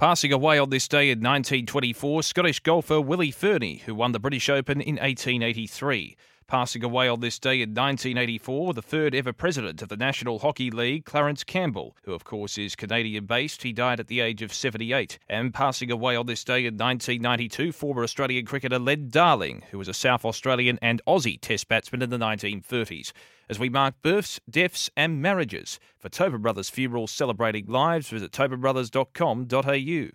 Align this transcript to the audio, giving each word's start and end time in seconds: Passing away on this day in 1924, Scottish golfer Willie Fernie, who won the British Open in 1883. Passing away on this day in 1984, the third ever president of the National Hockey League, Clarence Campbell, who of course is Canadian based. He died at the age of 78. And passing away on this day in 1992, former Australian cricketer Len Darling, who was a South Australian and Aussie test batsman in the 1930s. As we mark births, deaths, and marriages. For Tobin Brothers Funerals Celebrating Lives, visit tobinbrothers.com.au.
Passing 0.00 0.32
away 0.32 0.58
on 0.58 0.70
this 0.70 0.88
day 0.88 1.10
in 1.10 1.18
1924, 1.18 2.22
Scottish 2.22 2.60
golfer 2.60 3.02
Willie 3.02 3.30
Fernie, 3.30 3.82
who 3.84 3.94
won 3.94 4.12
the 4.12 4.18
British 4.18 4.48
Open 4.48 4.80
in 4.80 4.94
1883. 4.94 6.16
Passing 6.50 6.82
away 6.82 7.06
on 7.06 7.20
this 7.20 7.38
day 7.38 7.62
in 7.62 7.74
1984, 7.74 8.74
the 8.74 8.82
third 8.82 9.14
ever 9.14 9.32
president 9.32 9.82
of 9.82 9.88
the 9.88 9.96
National 9.96 10.40
Hockey 10.40 10.68
League, 10.72 11.04
Clarence 11.04 11.44
Campbell, 11.44 11.94
who 12.02 12.12
of 12.12 12.24
course 12.24 12.58
is 12.58 12.74
Canadian 12.74 13.26
based. 13.26 13.62
He 13.62 13.72
died 13.72 14.00
at 14.00 14.08
the 14.08 14.18
age 14.18 14.42
of 14.42 14.52
78. 14.52 15.20
And 15.28 15.54
passing 15.54 15.92
away 15.92 16.16
on 16.16 16.26
this 16.26 16.42
day 16.42 16.66
in 16.66 16.76
1992, 16.76 17.70
former 17.70 18.02
Australian 18.02 18.46
cricketer 18.46 18.80
Len 18.80 19.10
Darling, 19.10 19.62
who 19.70 19.78
was 19.78 19.86
a 19.86 19.94
South 19.94 20.24
Australian 20.24 20.76
and 20.82 21.00
Aussie 21.06 21.40
test 21.40 21.68
batsman 21.68 22.02
in 22.02 22.10
the 22.10 22.18
1930s. 22.18 23.12
As 23.48 23.60
we 23.60 23.68
mark 23.68 23.94
births, 24.02 24.40
deaths, 24.50 24.90
and 24.96 25.22
marriages. 25.22 25.78
For 26.00 26.08
Tobin 26.08 26.42
Brothers 26.42 26.68
Funerals 26.68 27.12
Celebrating 27.12 27.66
Lives, 27.66 28.08
visit 28.08 28.32
tobinbrothers.com.au. 28.32 30.08